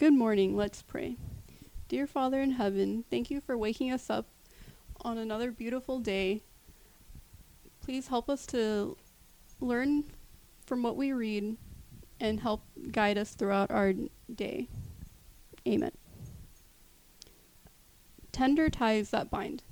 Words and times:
Good 0.00 0.14
morning. 0.14 0.56
Let's 0.56 0.80
pray. 0.80 1.18
Dear 1.88 2.06
Father 2.06 2.40
in 2.40 2.52
heaven, 2.52 3.04
thank 3.10 3.30
you 3.30 3.42
for 3.42 3.58
waking 3.58 3.92
us 3.92 4.08
up 4.08 4.28
on 5.02 5.18
another 5.18 5.50
beautiful 5.50 5.98
day. 5.98 6.40
Please 7.82 8.08
help 8.08 8.30
us 8.30 8.46
to 8.46 8.96
learn 9.60 10.04
from 10.64 10.82
what 10.82 10.96
we 10.96 11.12
read 11.12 11.58
and 12.18 12.40
help 12.40 12.62
guide 12.90 13.18
us 13.18 13.34
throughout 13.34 13.70
our 13.70 13.92
day. 14.34 14.68
Amen. 15.68 15.92
Tender 18.32 18.70
ties 18.70 19.10
that 19.10 19.30
bind. 19.30 19.62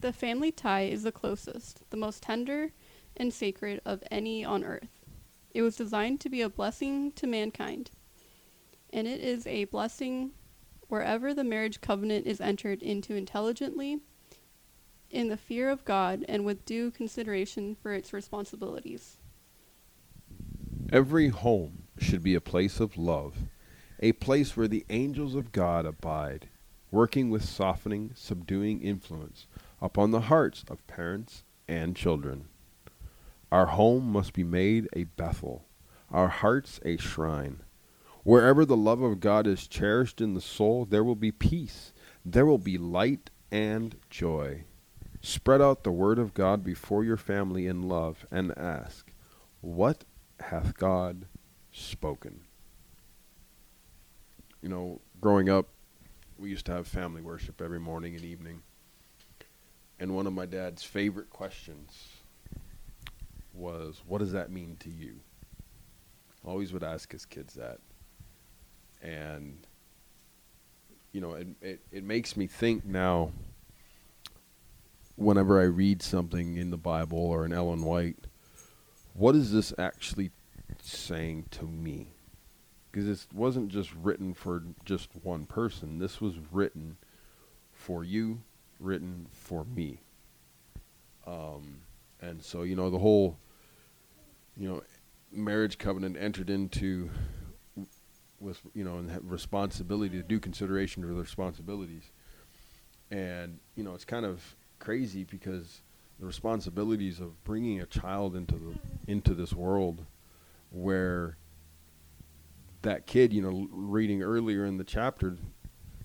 The 0.00 0.12
family 0.12 0.52
tie 0.52 0.82
is 0.82 1.02
the 1.02 1.12
closest, 1.12 1.88
the 1.88 1.96
most 1.96 2.22
tender 2.22 2.72
and 3.16 3.32
sacred 3.32 3.80
of 3.86 4.04
any 4.10 4.44
on 4.44 4.64
earth. 4.64 5.00
It 5.52 5.62
was 5.62 5.76
designed 5.76 6.20
to 6.20 6.28
be 6.28 6.42
a 6.42 6.50
blessing 6.50 7.10
to 7.12 7.26
mankind, 7.26 7.90
and 8.92 9.06
it 9.06 9.20
is 9.20 9.46
a 9.46 9.64
blessing 9.64 10.32
wherever 10.88 11.32
the 11.32 11.44
marriage 11.44 11.80
covenant 11.80 12.26
is 12.26 12.40
entered 12.40 12.82
into 12.82 13.14
intelligently, 13.14 14.00
in 15.10 15.28
the 15.28 15.36
fear 15.36 15.70
of 15.70 15.84
God, 15.84 16.24
and 16.28 16.44
with 16.44 16.64
due 16.64 16.90
consideration 16.90 17.76
for 17.82 17.92
its 17.92 18.12
responsibilities. 18.12 19.18
Every 20.92 21.28
home 21.28 21.84
should 21.98 22.22
be 22.22 22.34
a 22.34 22.40
place 22.40 22.80
of 22.80 22.98
love, 22.98 23.36
a 24.00 24.12
place 24.12 24.56
where 24.56 24.68
the 24.68 24.84
angels 24.90 25.34
of 25.34 25.52
God 25.52 25.86
abide, 25.86 26.48
working 26.90 27.30
with 27.30 27.44
softening, 27.44 28.12
subduing 28.14 28.82
influence 28.82 29.46
upon 29.80 30.10
the 30.10 30.22
hearts 30.22 30.64
of 30.68 30.86
parents 30.86 31.44
and 31.66 31.96
children. 31.96 32.48
Our 33.50 33.66
home 33.66 34.12
must 34.12 34.32
be 34.32 34.44
made 34.44 34.88
a 34.94 35.04
Bethel, 35.04 35.64
our 36.10 36.28
hearts 36.28 36.80
a 36.84 36.96
shrine. 36.98 37.60
Wherever 38.24 38.64
the 38.64 38.76
love 38.76 39.02
of 39.02 39.18
God 39.18 39.48
is 39.48 39.66
cherished 39.66 40.20
in 40.20 40.34
the 40.34 40.40
soul, 40.40 40.84
there 40.84 41.02
will 41.02 41.16
be 41.16 41.32
peace, 41.32 41.92
there 42.24 42.46
will 42.46 42.58
be 42.58 42.78
light 42.78 43.30
and 43.50 43.96
joy. 44.10 44.64
Spread 45.20 45.60
out 45.60 45.82
the 45.82 45.90
word 45.90 46.18
of 46.18 46.34
God 46.34 46.64
before 46.64 47.04
your 47.04 47.16
family 47.16 47.66
in 47.66 47.82
love 47.82 48.26
and 48.30 48.56
ask, 48.56 49.12
What 49.60 50.04
hath 50.40 50.76
God 50.76 51.26
spoken? 51.72 52.42
You 54.62 54.68
know, 54.68 55.00
growing 55.20 55.48
up, 55.48 55.68
we 56.38 56.50
used 56.50 56.66
to 56.66 56.72
have 56.72 56.86
family 56.86 57.22
worship 57.22 57.60
every 57.60 57.80
morning 57.80 58.14
and 58.14 58.24
evening. 58.24 58.62
And 59.98 60.14
one 60.14 60.26
of 60.26 60.32
my 60.32 60.46
dad's 60.46 60.84
favorite 60.84 61.30
questions 61.30 62.08
was, 63.52 64.02
What 64.06 64.18
does 64.18 64.32
that 64.32 64.52
mean 64.52 64.76
to 64.80 64.90
you? 64.90 65.20
Always 66.44 66.72
would 66.72 66.84
ask 66.84 67.10
his 67.10 67.24
kids 67.24 67.54
that. 67.54 67.78
And, 69.02 69.66
you 71.10 71.20
know, 71.20 71.32
it, 71.32 71.48
it, 71.60 71.80
it 71.90 72.04
makes 72.04 72.36
me 72.36 72.46
think 72.46 72.84
now 72.84 73.32
whenever 75.16 75.60
I 75.60 75.64
read 75.64 76.02
something 76.02 76.56
in 76.56 76.70
the 76.70 76.76
Bible 76.76 77.18
or 77.18 77.44
in 77.44 77.52
Ellen 77.52 77.82
White, 77.82 78.18
what 79.14 79.34
is 79.34 79.52
this 79.52 79.74
actually 79.78 80.30
saying 80.82 81.46
to 81.52 81.64
me? 81.64 82.08
Because 82.90 83.08
it 83.08 83.26
wasn't 83.32 83.68
just 83.68 83.92
written 83.94 84.34
for 84.34 84.62
just 84.84 85.08
one 85.22 85.46
person. 85.46 85.98
This 85.98 86.20
was 86.20 86.34
written 86.50 86.96
for 87.72 88.04
you, 88.04 88.40
written 88.78 89.26
for 89.32 89.64
me. 89.64 90.00
Um, 91.26 91.80
and 92.20 92.42
so, 92.42 92.62
you 92.62 92.76
know, 92.76 92.90
the 92.90 92.98
whole, 92.98 93.38
you 94.56 94.68
know, 94.68 94.82
marriage 95.30 95.78
covenant 95.78 96.16
entered 96.18 96.50
into 96.50 97.10
with, 98.42 98.60
you 98.74 98.84
know, 98.84 98.98
and 98.98 99.10
have 99.10 99.30
responsibility 99.30 100.16
to 100.18 100.22
due 100.22 100.40
consideration 100.40 101.02
for 101.02 101.08
the 101.08 101.20
responsibilities. 101.20 102.10
And, 103.10 103.58
you 103.76 103.84
know, 103.84 103.94
it's 103.94 104.04
kind 104.04 104.26
of 104.26 104.56
crazy 104.78 105.24
because 105.24 105.82
the 106.18 106.26
responsibilities 106.26 107.20
of 107.20 107.42
bringing 107.44 107.80
a 107.80 107.86
child 107.86 108.36
into 108.36 108.54
the 108.54 108.78
into 109.10 109.34
this 109.34 109.52
world 109.52 110.04
where 110.70 111.36
that 112.82 113.06
kid, 113.06 113.32
you 113.32 113.42
know, 113.42 113.68
reading 113.70 114.22
earlier 114.22 114.64
in 114.64 114.76
the 114.76 114.84
chapter 114.84 115.36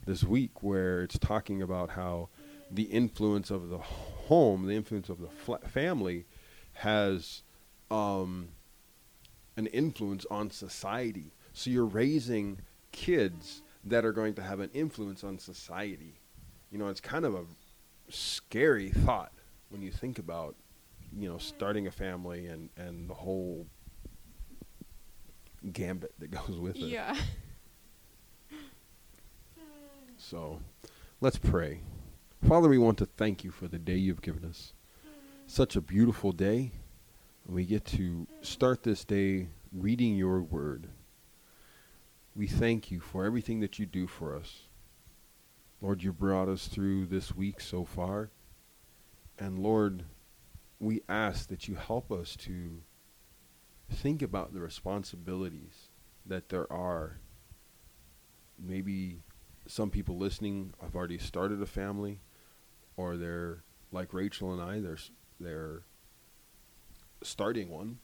this 0.06 0.24
week 0.24 0.64
where 0.64 1.04
it's 1.04 1.18
talking 1.18 1.62
about 1.62 1.92
how 1.92 2.30
the 2.72 2.84
influence 2.84 3.50
of 3.50 3.70
the 3.70 3.78
home, 3.78 4.66
the 4.66 4.76
influence 4.76 5.10
of 5.10 5.20
the 5.20 5.30
fl- 5.30 5.56
family 5.68 6.26
has 6.74 7.42
um, 7.90 8.50
an 9.56 9.68
influence 9.68 10.26
on 10.30 10.52
society. 10.52 11.34
So 11.58 11.72
you're 11.72 11.86
raising 11.86 12.60
kids 12.92 13.64
that 13.84 14.06
are 14.06 14.12
going 14.12 14.36
to 14.36 14.44
have 14.44 14.60
an 14.60 14.70
influence 14.76 15.24
on 15.24 15.40
society. 15.40 16.14
You 16.70 16.78
know, 16.78 16.86
it's 16.90 17.02
kind 17.02 17.26
of 17.26 17.34
a 17.34 17.46
scary 18.10 18.92
thought 18.92 19.32
when 19.70 19.82
you 19.82 19.90
think 19.90 20.20
about, 20.20 20.56
you 21.12 21.28
know, 21.28 21.40
starting 21.40 21.88
a 21.88 21.92
family 21.92 22.46
and, 22.46 22.70
and 22.78 23.10
the 23.10 23.16
whole 23.16 23.66
gambit 25.74 26.14
that 26.20 26.30
goes 26.48 26.60
with 26.60 26.76
it. 26.76 26.90
Yeah. 26.90 27.18
So 30.16 30.60
let's 31.22 31.40
pray. 31.40 31.82
Father, 32.48 32.70
we 32.70 32.78
want 32.78 33.00
to 33.00 33.08
thank 33.08 33.44
you 33.44 33.50
for 33.50 33.68
the 33.68 33.80
day 33.80 33.96
you've 33.96 34.22
given 34.22 34.46
us. 34.46 34.74
Such 35.48 35.76
a 35.76 35.82
beautiful 35.82 36.32
day. 36.34 36.74
We 37.48 37.66
get 37.66 37.84
to 37.86 38.28
start 38.44 38.84
this 38.84 39.04
day 39.04 39.48
reading 39.72 40.16
your 40.16 40.44
word. 40.44 40.90
We 42.38 42.46
thank 42.46 42.92
you 42.92 43.00
for 43.00 43.26
everything 43.26 43.62
that 43.62 43.80
you 43.80 43.88
do 43.88 44.06
for 44.06 44.36
us. 44.36 44.68
Lord, 45.82 46.04
you 46.04 46.14
brought 46.14 46.48
us 46.48 46.68
through 46.68 47.08
this 47.08 47.36
week 47.36 47.60
so 47.60 47.84
far. 47.84 48.30
And 49.40 49.58
Lord, 49.58 50.04
we 50.80 51.02
ask 51.10 51.50
that 51.50 51.68
you 51.68 51.74
help 51.74 52.12
us 52.12 52.36
to 52.42 52.84
think 53.92 54.22
about 54.22 54.54
the 54.54 54.60
responsibilities 54.60 55.90
that 56.28 56.50
there 56.50 56.72
are. 56.72 57.18
Maybe 58.60 59.24
some 59.66 59.90
people 59.90 60.16
listening 60.16 60.76
have 60.80 60.96
already 60.96 61.18
started 61.18 61.60
a 61.60 61.66
family, 61.66 62.20
or 62.98 63.18
they're 63.18 63.64
like 63.92 64.14
Rachel 64.14 64.54
and 64.54 64.62
I. 64.62 64.80
They're 64.80 65.00
they're 65.40 65.82
starting 67.24 67.70
one. 67.70 67.98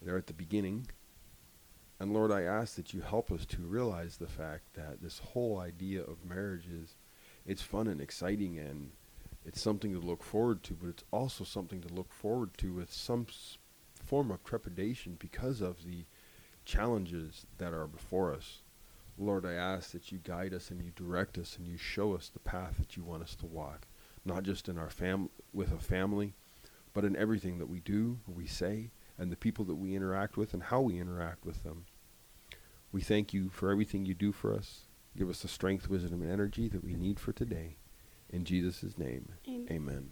They're 0.00 0.16
at 0.16 0.28
the 0.28 0.32
beginning. 0.32 0.86
And 1.98 2.12
Lord, 2.12 2.30
I 2.30 2.42
ask 2.42 2.76
that 2.76 2.92
you 2.92 3.00
help 3.00 3.32
us 3.32 3.46
to 3.46 3.62
realize 3.62 4.16
the 4.16 4.26
fact 4.26 4.74
that 4.74 5.00
this 5.00 5.18
whole 5.18 5.58
idea 5.58 6.02
of 6.02 6.24
marriage 6.24 6.66
is 6.68 6.94
it's 7.46 7.62
fun 7.62 7.86
and 7.86 8.00
exciting 8.00 8.58
and 8.58 8.90
it's 9.46 9.60
something 9.60 9.92
to 9.92 10.00
look 10.00 10.22
forward 10.22 10.62
to, 10.64 10.74
but 10.74 10.88
it's 10.88 11.04
also 11.10 11.44
something 11.44 11.80
to 11.80 11.94
look 11.94 12.12
forward 12.12 12.50
to 12.58 12.74
with 12.74 12.92
some 12.92 13.26
s- 13.28 13.56
form 14.04 14.30
of 14.30 14.42
trepidation 14.44 15.16
because 15.18 15.60
of 15.60 15.84
the 15.84 16.04
challenges 16.64 17.46
that 17.58 17.72
are 17.72 17.86
before 17.86 18.34
us. 18.34 18.62
Lord, 19.16 19.46
I 19.46 19.52
ask 19.52 19.92
that 19.92 20.12
you 20.12 20.18
guide 20.18 20.52
us 20.52 20.70
and 20.70 20.82
you 20.82 20.90
direct 20.94 21.38
us 21.38 21.56
and 21.56 21.66
you 21.66 21.78
show 21.78 22.14
us 22.14 22.28
the 22.28 22.40
path 22.40 22.76
that 22.78 22.96
you 22.96 23.04
want 23.04 23.22
us 23.22 23.34
to 23.36 23.46
walk, 23.46 23.86
not 24.24 24.42
just 24.42 24.68
in 24.68 24.76
our 24.76 24.90
fam 24.90 25.30
with 25.54 25.72
a 25.72 25.78
family, 25.78 26.34
but 26.92 27.04
in 27.04 27.16
everything 27.16 27.58
that 27.58 27.70
we 27.70 27.80
do, 27.80 28.18
we 28.26 28.46
say, 28.46 28.90
and 29.18 29.30
the 29.32 29.36
people 29.36 29.64
that 29.66 29.76
we 29.76 29.94
interact 29.94 30.36
with 30.36 30.52
and 30.54 30.64
how 30.64 30.80
we 30.80 30.98
interact 30.98 31.44
with 31.44 31.62
them. 31.62 31.86
We 32.92 33.00
thank 33.00 33.32
you 33.32 33.48
for 33.50 33.70
everything 33.70 34.06
you 34.06 34.14
do 34.14 34.32
for 34.32 34.54
us. 34.54 34.82
Give 35.16 35.28
us 35.28 35.40
the 35.40 35.48
strength, 35.48 35.88
wisdom, 35.88 36.22
and 36.22 36.30
energy 36.30 36.68
that 36.68 36.84
we 36.84 36.94
need 36.94 37.18
for 37.18 37.32
today. 37.32 37.76
In 38.28 38.44
Jesus' 38.44 38.98
name, 38.98 39.32
Amen. 39.48 39.68
amen. 39.70 40.10